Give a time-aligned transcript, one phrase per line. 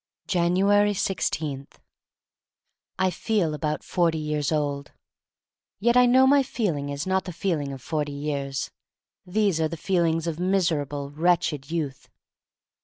[0.27, 1.67] Januars 10^
[2.97, 4.93] I FEEL about forty years old.
[5.79, 8.71] Yet I know my feeling is not the feeling of forty years.
[9.27, 12.09] These are the feelings of miserable, wretched youth.